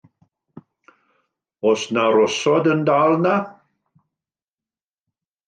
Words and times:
Oes 1.71 1.83
yna 1.91 2.05
rosod 2.15 2.71
yn 2.73 2.81
dal 2.89 3.15
yno? 3.19 3.37